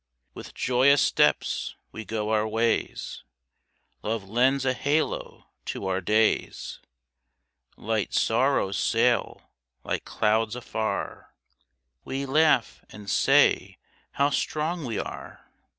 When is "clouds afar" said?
10.03-11.35